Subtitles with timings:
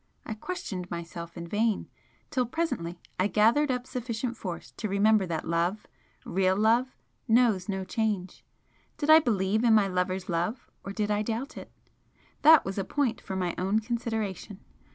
[0.25, 1.87] I questioned myself in vain,
[2.31, 5.85] till presently I gathered up sufficient force to remember that love
[6.25, 6.95] REAL love
[7.27, 8.43] knows no change.
[8.97, 11.71] Did I believe in my lover's love, or did I doubt it?
[12.41, 14.61] That was a point for my own consideration!